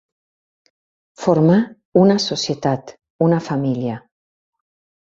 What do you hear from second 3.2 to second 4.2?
una família.